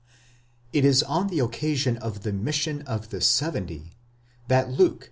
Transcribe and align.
It 0.73 0.83
is 0.83 1.03
on 1.03 1.27
the 1.27 1.37
occasion 1.37 1.97
of 1.97 2.23
the 2.23 2.33
mission 2.33 2.81
of 2.87 3.09
the 3.11 3.21
seventy, 3.21 3.91
that 4.47 4.71
Luke 4.71 4.93
(x. 4.95 4.99